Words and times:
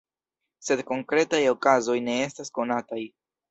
Sed 0.69 0.81
konkretaj 0.91 1.41
okazoj 1.53 1.99
ne 2.09 2.19
estas 2.25 2.53
konataj. 2.59 3.03